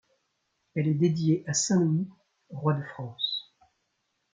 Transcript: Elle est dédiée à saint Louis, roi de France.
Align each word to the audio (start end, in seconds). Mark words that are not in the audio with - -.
Elle 0.73 0.87
est 0.87 0.95
dédiée 0.95 1.43
à 1.47 1.53
saint 1.53 1.79
Louis, 1.79 2.07
roi 2.49 2.73
de 2.73 2.81
France. 2.81 3.53